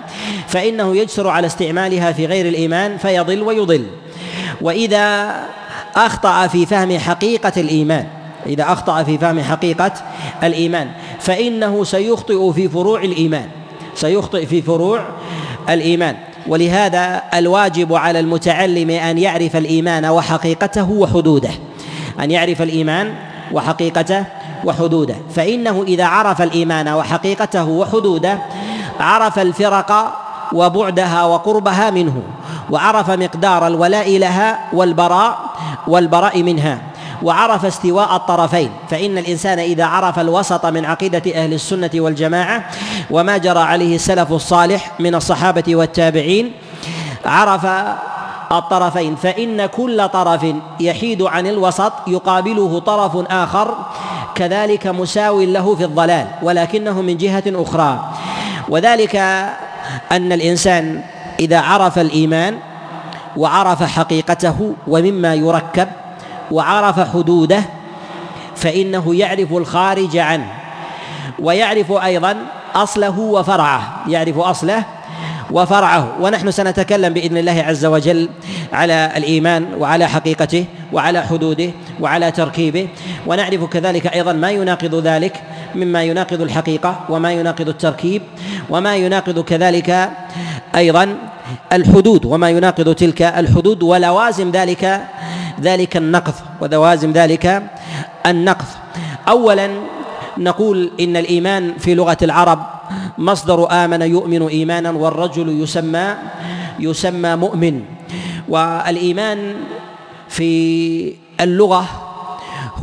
فإنه 0.48 0.96
يجسر 0.98 1.28
على 1.28 1.48
استعمالها 1.48 2.12
في 2.12 2.26
غير 2.26 2.48
الإيمان 2.48 2.98
فيضل 2.98 3.42
ويضل. 3.42 3.86
وإذا 4.62 5.36
أخطأ 5.96 6.48
في 6.48 6.66
فهم 6.66 6.98
حقيقة 7.00 7.54
الإيمان 7.58 8.08
إذا 8.46 8.64
أخطأ 8.64 9.04
في 9.04 9.18
فهم 9.18 9.40
حقيقة 9.40 9.92
الإيمان 10.44 10.92
فإنه 11.20 11.84
سيخطئ 11.84 12.52
في 12.52 12.70
فروع 12.70 13.02
الإيمان 13.02 13.48
سيخطئ 13.96 14.46
في 14.46 14.62
فروع 14.62 15.02
الإيمان. 15.70 16.16
ولهذا 16.48 17.22
الواجب 17.34 17.94
على 17.94 18.20
المتعلم 18.20 18.90
أن 18.90 19.18
يعرف 19.18 19.56
الإيمان 19.56 20.06
وحقيقته 20.06 20.92
وحدوده 20.92 21.50
أن 22.20 22.32
يعرف 22.32 22.62
الإيمان 22.62 23.14
وحقيقته 23.52 24.26
وحدوده. 24.66 25.16
فإنه 25.36 25.84
إذا 25.88 26.06
عرف 26.06 26.42
الإيمان 26.42 26.90
وحقيقته 26.90 27.68
وحدوده 27.68 28.40
عرف 29.00 29.40
الفرق 29.40 30.20
وبعدها 30.54 31.24
وقربها 31.24 31.90
منه 31.90 32.22
وعرف 32.70 33.10
مقدار 33.10 33.68
الولاء 33.68 34.18
لها 34.18 34.60
والبراء 34.74 35.40
والبراء 35.88 36.44
منها. 36.44 36.82
وعرف 37.24 37.65
استواء 37.65 38.15
الطرفين. 38.15 38.70
فإن 38.89 39.18
الإنسان 39.18 39.60
إذا 39.60 39.86
عرف 39.86 40.20
الوسط 40.20 40.65
من 40.65 40.86
عقيدة 40.86 41.44
أهل 41.44 41.53
السنة 41.53 41.92
والجماعة 41.96 42.63
وما 43.12 43.38
جرى 43.38 43.60
عليه 43.60 43.96
السلف 43.96 44.32
الصالح 44.32 44.92
من 45.00 45.15
الصحابة 45.15 45.75
والتابعين 45.75 46.51
عرف 47.25 47.65
الطرفين. 48.51 49.15
فإن 49.15 49.65
كل 49.65 50.10
طرف 50.10 50.46
يحيد 50.80 51.22
عن 51.22 51.48
الوسط 51.48 51.94
يقابله 52.08 52.80
طرف 52.80 53.32
آخر 53.32 53.77
كذلك 54.36 54.88
مساو 54.88 55.42
له 55.42 55.75
في 55.75 55.84
الضلال 55.84 56.27
ولكنه 56.42 57.01
من 57.01 57.18
جهة 57.18 57.44
أخرى. 57.48 58.10
وذلك 58.70 59.15
أن 60.12 60.32
الإنسان 60.32 61.01
إذا 61.39 61.60
عرف 61.60 62.00
الإيمان 62.00 62.58
وعرف 63.38 63.84
حقيقته 63.84 64.74
ومما 64.88 65.36
يركب 65.36 65.88
وعرف 66.52 67.00
حدوده 67.14 67.64
فإنه 68.56 69.16
يعرف 69.16 69.54
الخارج 69.54 70.18
عنه 70.18 70.48
ويعرف 71.40 71.92
أيضا 71.92 72.36
أصله 72.76 73.20
وفرعه 73.20 74.04
يعرف 74.08 74.38
أصله 74.38 74.84
وفرعه. 75.52 76.08
ونحن 76.22 76.52
سنتكلم 76.52 77.14
بإذن 77.14 77.38
الله 77.38 77.64
عز 77.68 77.86
وجل 77.86 78.30
على 78.74 79.12
الإيمان 79.18 79.68
وعلى 79.78 80.08
حقيقته 80.08 80.66
وعلى 80.94 81.22
حدوده 81.22 81.70
وعلى 82.00 82.32
تركيبه. 82.32 82.88
ونعرف 83.28 83.64
كذلك 83.64 84.08
أيضا 84.08 84.34
ما 84.34 84.52
يناقض 84.52 84.96
ذلك 84.96 85.42
مما 85.76 86.04
يناقض 86.04 86.42
الحقيقة 86.42 87.00
وما 87.10 87.32
يناقض 87.32 87.70
التركيب 87.70 88.22
وما 88.70 88.96
يناقض 88.96 89.40
كذلك 89.40 90.10
أيضا 90.76 91.18
الحدود 91.74 92.26
وما 92.26 92.50
يناقض 92.50 92.96
تلك 92.96 93.22
الحدود 93.22 93.84
ولوازم 93.84 94.52
ذلك 94.52 95.02
ذلك 95.62 95.98
النقض 95.98 96.34
ولوازم 96.62 97.12
ذلك 97.12 97.64
النقض. 98.26 98.66
اولا 99.28 99.70
نقول 100.38 100.92
إن 101.00 101.18
الإيمان 101.18 101.74
في 101.78 101.96
لغة 101.96 102.18
العرب 102.22 102.60
مصدر 103.18 103.72
آمن 103.72 104.02
يؤمن 104.02 104.48
ايمانا 104.48 104.92
والرجل 104.92 105.62
يسمى 105.62 106.16
يسمى 106.80 107.36
مؤمن. 107.36 107.82
والإيمان 108.50 109.56
في 110.30 111.14
اللغة 111.40 111.86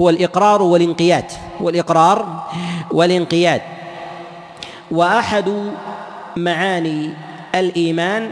هو 0.01 0.11
الإقرار 0.11 0.63
والانقياد 0.63 1.25
والإقرار 1.61 2.45
والانقياد. 2.91 3.61
وأحد 4.91 5.49
معاني 6.37 7.11
الإيمان 7.55 8.31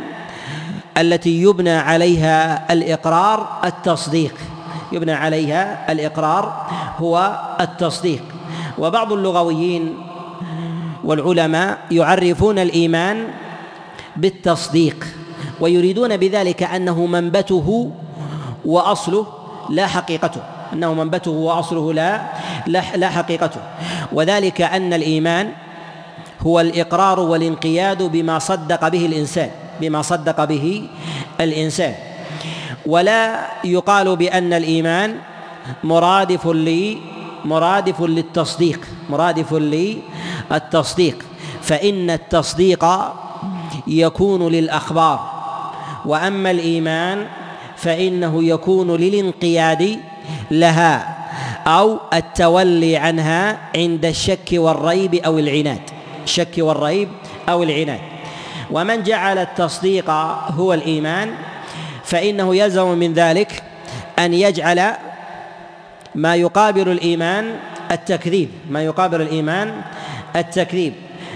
التي 0.99 1.43
يبنى 1.43 1.71
عليها 1.71 2.73
الإقرار 2.73 3.61
التصديق. 3.65 4.35
يبنى 4.93 5.13
عليها 5.13 5.93
الإقرار 5.93 6.67
هو 6.99 7.41
التصديق. 7.61 8.23
وبعض 8.79 9.13
اللغويين 9.13 9.97
والعلماء 11.05 11.79
يعرفون 11.91 12.59
الإيمان 12.59 13.27
بالتصديق 14.17 15.07
ويريدون 15.61 16.17
بذلك 16.17 16.63
أنه 16.63 17.07
منبته 17.07 17.91
وأصله 18.65 19.27
لا 19.71 19.87
حقيقته 19.87 20.41
أنه 20.73 20.95
منبته 20.95 21.31
وأصله 21.31 21.93
لا 21.93 22.21
لا, 22.97 23.09
حقيقته. 23.09 23.61
وذلك 24.13 24.61
أن 24.61 24.93
الإيمان 24.93 25.53
هو 26.47 26.61
الإقرار 26.61 27.21
والانقياد 27.21 28.03
بما 28.03 28.39
صدق 28.39 28.89
به 28.89 29.07
الإنسان. 29.07 29.51
بما 29.81 30.03
صدق 30.03 30.45
به 30.45 30.83
الإنسان. 31.41 31.95
ولا 32.87 33.47
يقال 33.65 34.17
بأن 34.17 34.53
الإيمان 34.53 35.17
مرادف 35.85 36.47
لي 36.47 36.99
مرادف 37.45 38.03
للتصديق 38.03 38.81
مرادف 39.11 39.55
للتصديق 39.55 41.17
فإن 41.63 42.11
التصديق 42.11 42.85
يكون 43.87 44.49
للأخبار. 44.49 45.19
وأما 46.07 46.51
الإيمان 46.51 47.27
فإنه 47.77 48.45
يكون 48.45 48.97
للانقياد 48.97 50.01
لها 50.51 51.19
أو 51.67 51.99
التولي 52.13 52.97
عنها 52.97 53.59
عند 53.77 54.05
الشك 54.05 54.49
والريب 54.53 55.15
أو 55.15 55.39
العناد. 55.39 55.81
الشك 56.25 56.55
والريب 56.59 57.09
أو 57.49 57.63
العناد. 57.63 58.01
ومن 58.71 59.03
جعل 59.03 59.39
التصديق 59.39 60.11
هو 60.51 60.75
الإيمان 60.75 61.35
فإنه 62.05 62.57
يلزم 62.57 62.99
من 62.99 63.13
ذلك 63.13 63.63
أن 64.19 64.35
يجعل 64.35 64.93
ما 66.15 66.35
يقابل 66.35 66.89
الإيمان 66.89 67.57
التكذيب 67.91 68.49
ما 68.71 68.83
يقابل 68.83 69.23
الإيمان 69.23 69.75
التكذيب. 70.37 70.93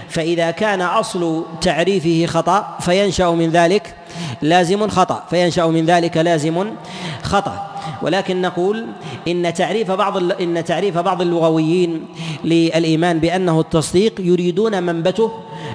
فإذا 0.09 0.51
كان 0.51 0.81
أصل 0.81 1.45
تعريفه 1.61 2.25
خطأ 2.25 2.77
فينشأ 2.81 3.29
من 3.29 3.49
ذلك 3.49 3.95
لازم 4.41 4.87
خطأ 4.87 5.23
فينشأ 5.29 5.65
من 5.65 5.85
ذلك 5.85 6.17
لازم 6.17 6.65
خطأ. 7.23 7.69
ولكن 8.01 8.41
نقول 8.41 8.85
إن 9.27 9.53
تعريف 9.53 9.91
بعض 9.91 10.41
إن 10.41 10.63
تعريف 10.63 10.97
بعض 10.97 11.21
اللغويين 11.21 12.05
للإيمان 12.43 13.19
بأنه 13.19 13.59
التصديق 13.59 14.13
يريدون 14.19 14.83
منبته 14.83 15.31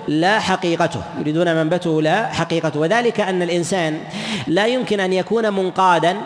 لا 0.09 0.39
حقيقته 0.39 1.03
يريدون 1.19 1.55
منبته 1.55 2.03
لا 2.03 2.27
حقيقته. 2.27 2.81
وذلك 2.81 3.21
أن 3.21 3.43
الإنسان 3.43 3.99
لا 4.47 4.67
يمكن 4.67 5.01
أن 5.01 5.13
يكون 5.13 5.53
منقادا 5.53 6.17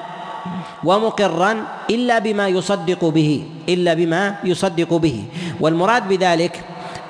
ومقرا 0.84 1.56
إلا 1.90 2.18
بما 2.18 2.48
يصدق 2.48 3.04
به 3.04 3.44
إلا 3.68 3.94
بما 3.94 4.34
يصدق 4.44 4.94
به. 4.94 5.24
والمراد 5.60 6.08
بذلك 6.08 6.60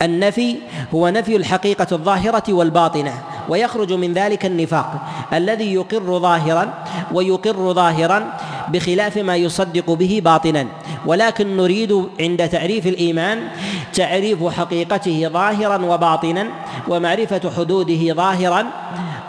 النفي 0.03 0.57
هو 0.94 1.09
نفي 1.09 1.37
الحقيقة 1.37 1.87
الظاهرة 1.92 2.53
والباطنة 2.53 3.14
ويخرج 3.48 3.92
من 3.92 4.12
ذلك 4.12 4.46
النفاق 4.46 4.90
الذي 5.33 5.75
يقر 5.75 6.18
ظاهرا 6.18 6.75
ويقر 7.12 7.72
ظاهرا 7.72 8.38
بخلاف 8.68 9.18
ما 9.18 9.37
يصدق 9.37 9.90
به 9.90 10.20
باطنا. 10.25 10.66
ولكن 11.07 11.57
نريد 11.57 12.07
عند 12.20 12.48
تعريف 12.48 12.87
الإيمان 12.87 13.48
تعريف 13.94 14.44
حقيقته 14.44 15.28
ظاهرا 15.33 15.85
وباطنا 15.85 16.46
ومعرفة 16.88 17.50
حدوده 17.57 18.14
ظاهرا 18.14 18.66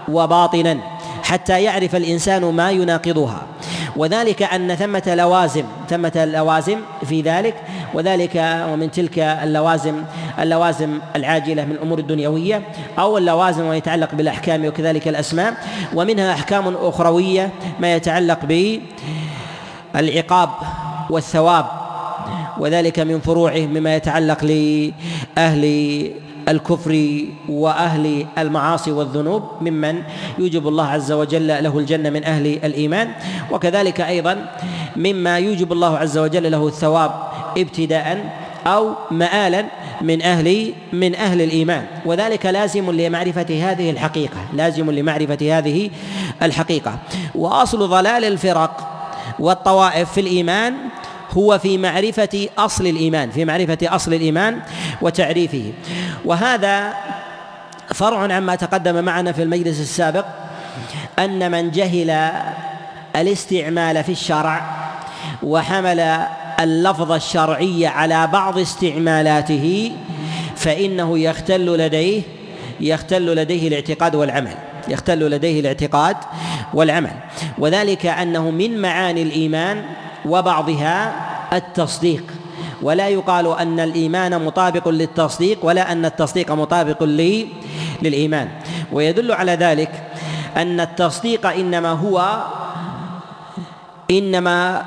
وباطنا 0.08 0.78
حتى 1.23 1.63
يعرف 1.63 1.95
الإنسان 1.95 2.45
ما 2.45 2.71
يناقضها. 2.71 3.41
وذلك 3.95 4.43
أن 4.43 4.76
ثمة 4.76 5.04
لوازم 5.08 5.63
ثمة 5.89 6.26
لوازم 6.34 6.80
في 7.06 7.21
ذلك 7.21 7.56
وذلك 7.93 8.63
ومن 8.69 8.91
تلك 8.91 9.19
اللوازم 9.19 10.04
اللوازم 10.39 10.99
العاجلة 11.15 11.65
من 11.65 11.71
الأمور 11.71 11.99
الدنيوية 11.99 12.62
أو 12.99 13.17
اللوازم 13.17 13.67
ما 13.67 13.76
يتعلق 13.76 14.15
بالأحكام 14.15 14.65
وكذلك 14.65 15.08
الأسماء. 15.08 15.54
ومنها 15.93 16.34
أحكام 16.34 16.76
أخروية 16.82 17.49
ما 17.80 17.95
يتعلق 17.95 18.39
بالعقاب 19.93 20.49
والثواب. 21.10 21.65
وذلك 22.59 22.99
من 22.99 23.19
فروعه 23.19 23.59
مما 23.59 23.95
يتعلق 23.95 24.43
لأهل 24.43 25.63
الكفر 26.49 27.21
وأهل 27.49 28.25
المعاصي 28.37 28.91
والذنوب 28.91 29.43
ممن 29.61 30.03
يوجب 30.39 30.67
الله 30.67 30.87
عز 30.87 31.11
وجل 31.11 31.47
له 31.47 31.79
الجنة 31.79 32.09
من 32.09 32.23
أهل 32.23 32.47
الإيمان 32.47 33.09
وكذلك 33.51 34.01
أيضا 34.01 34.45
مما 34.95 35.37
يوجب 35.37 35.71
الله 35.71 35.97
عز 35.97 36.17
وجل 36.17 36.51
له 36.51 36.67
الثواب 36.67 37.11
ابتداء 37.57 38.33
أو 38.67 38.93
مآلا 39.11 39.65
من 40.01 40.21
أهل 40.21 40.73
من 40.93 41.15
أهل 41.15 41.41
الإيمان. 41.41 41.85
وذلك 42.05 42.45
لازم 42.45 42.91
لمعرفة 42.91 43.71
هذه 43.71 43.89
الحقيقة 43.89 44.37
لازم 44.53 44.91
لمعرفة 44.91 45.57
هذه 45.57 45.89
الحقيقة. 46.41 46.99
وأصل 47.35 47.89
ضلال 47.89 48.25
الفرق 48.25 48.89
والطوائف 49.39 50.11
في 50.11 50.21
الإيمان 50.21 50.73
هو 51.38 51.60
في 51.60 51.78
معرفة 51.78 52.50
أصل 52.58 52.88
الإيمان 52.88 53.32
في 53.32 53.46
معرفة 53.46 53.78
أصل 53.84 54.13
الإيمان 54.13 54.60
وتعريفه. 55.02 55.72
وهذا 56.26 56.93
فرع 57.93 58.34
عما 58.34 58.56
تقدم 58.56 59.04
معنا 59.04 59.32
في 59.32 59.43
المجلس 59.43 59.80
السابق 59.80 60.26
أن 61.19 61.52
من 61.52 61.72
جهل 61.72 62.32
الاستعمال 63.15 64.04
في 64.04 64.12
الشرع 64.12 64.62
وحمل 65.43 66.00
اللفظ 66.60 67.12
الشرعي 67.12 67.88
على 67.88 68.28
بعض 68.28 68.58
استعمالاته 68.58 69.91
فإنه 70.56 71.19
يختل 71.19 71.78
لديه 71.78 72.22
يختل 72.80 73.36
لديه 73.36 73.67
الاعتقاد 73.67 74.15
والعمل 74.15 74.56
يختل 74.88 75.19
لديه 75.19 75.60
الاعتقاد 75.60 76.17
والعمل. 76.74 77.12
وذلك 77.58 78.06
أنه 78.06 78.52
من 78.52 78.82
معاني 78.82 79.22
الإيمان 79.22 79.84
وبعضها 80.26 81.13
التصديق. 81.53 82.23
ولا 82.81 83.07
يقال 83.07 83.57
أن 83.57 83.79
الإيمان 83.79 84.45
مطابق 84.45 84.89
للتصديق 84.89 85.65
ولا 85.65 85.91
أن 85.91 86.05
التصديق 86.05 86.51
مطابق 86.51 87.03
للإيمان. 88.01 88.49
ويدل 88.91 89.31
على 89.31 89.51
ذلك 89.51 89.91
أن 90.57 90.79
التصديق 90.79 91.45
إنما 91.45 91.91
هو 91.91 92.43
إنما 94.11 94.85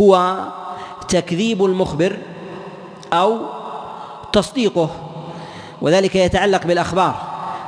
هو 0.00 0.36
تكذيب 1.08 1.64
المخبر 1.64 2.16
أو 3.12 3.38
تصديقه. 4.32 4.90
وذلك 5.80 6.16
يتعلق 6.16 6.66
بالأخبار. 6.66 7.14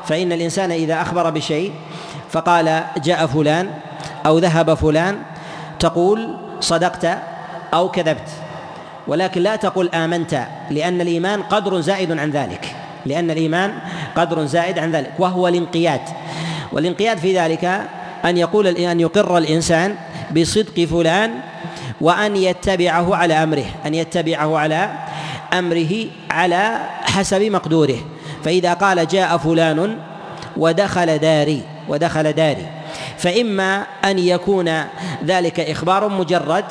فإن 0.04 0.32
الإنسان 0.32 0.72
إذا 0.72 1.02
أخبر 1.02 1.30
بشيء 1.30 1.72
فقال 2.30 2.84
جاء 3.04 3.26
فلان 3.26 3.70
أو 4.26 4.38
ذهب 4.38 4.74
فلان 4.74 5.22
تقول 5.80 6.36
صدقت 6.60 7.18
أو 7.74 7.90
كذبت. 7.90 8.28
ولكن 9.06 9.42
لا 9.42 9.56
تقل 9.56 9.88
آمنت 9.94 10.46
لأن 10.70 11.00
الإيمان 11.00 11.42
قدر 11.42 11.80
زائد 11.80 12.18
عن 12.18 12.30
ذلك. 12.30 12.76
لأن 13.06 13.30
الإيمان 13.30 13.72
قدر 14.16 14.44
زائد 14.44 14.78
عن 14.78 14.92
ذلك 14.92 15.12
وهو 15.18 15.48
الانقياد. 15.48 16.00
والانقياد 16.72 17.18
في 17.18 17.38
ذلك 17.38 17.80
أن 18.24 18.37
يقول 18.37 18.66
أن 18.66 19.00
يقر 19.00 19.38
الإنسان 19.38 19.94
بصدق 20.37 20.84
فلان 20.84 21.30
وأن 22.00 22.37
يتبعه 22.37 23.16
على 23.16 23.34
أمره 23.42 23.64
أن 23.87 23.94
يتبعه 23.94 24.58
على 24.58 24.90
أمره 25.52 25.92
على 26.30 26.78
حسب 27.02 27.42
مقدوره. 27.42 27.98
فإذا 28.44 28.72
قال 28.74 29.08
جاء 29.08 29.37
فلان 29.37 29.98
ودخل 30.56 31.18
داري 31.18 31.62
ودخل 31.88 32.32
داري. 32.32 32.66
فإما 33.18 33.87
أن 34.04 34.18
يكون 34.18 34.85
ذلك 35.24 35.61
إخبار 35.61 36.09
مجرد 36.09 36.64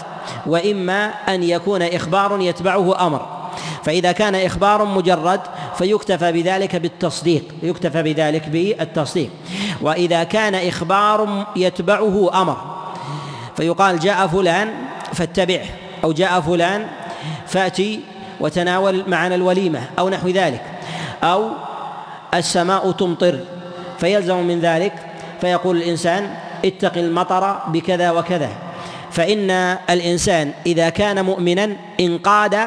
وإما 0.45 1.05
أن 1.29 1.43
يكون 1.43 1.81
إخبار 1.81 2.41
يتبعه 2.41 3.07
أمر. 3.07 3.43
فإذا 3.83 4.11
كان 4.11 4.35
إخبار 4.35 4.85
مجرد 4.85 5.39
فيكتفى 5.77 6.31
بذلك 6.31 6.75
بالتصديق 6.75 7.43
يكتفى 7.63 8.03
بذلك 8.03 8.49
بالتصديق. 8.49 9.29
وإذا 9.81 10.23
كان 10.23 10.55
إخبار 10.55 11.45
يتبعه 11.55 12.41
أمر 12.41 12.57
فيقال 13.57 13.99
جاء 13.99 14.27
فلان 14.27 14.73
فاتبعه 15.13 15.65
أو 16.03 16.11
جاء 16.11 16.41
فلان 16.41 16.87
فأتي 17.47 17.99
وتناول 18.39 19.03
معنا 19.07 19.35
الوليمة 19.35 19.81
أو 19.99 20.09
نحو 20.09 20.29
ذلك. 20.29 20.61
أو 21.23 21.49
السماء 22.33 22.91
تمطر 22.91 23.39
فيلزم 23.99 24.37
من 24.37 24.59
ذلك 24.59 24.93
فيقول 25.41 25.77
الإنسان 25.77 26.35
اتق 26.65 26.97
المطر 26.97 27.59
بكذا 27.67 28.11
وكذا. 28.11 28.49
فإن 29.11 29.51
الإنسان 29.89 30.53
إذا 30.65 30.89
كان 30.89 31.25
مؤمنا 31.25 31.75
انقاد 31.99 32.59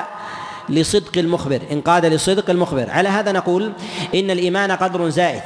لصدق 0.69 1.19
المخبر 1.19 1.61
انقاد 1.73 2.05
لصدق 2.07 2.51
المخبر. 2.51 2.91
على 2.91 3.09
هذا 3.09 3.33
نقول 3.33 3.73
إن 4.15 4.31
الإيمان 4.31 4.73
قدر 4.73 5.09
زائد. 5.09 5.35